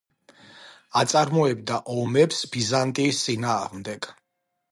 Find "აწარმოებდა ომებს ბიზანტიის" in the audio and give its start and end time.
1.01-3.23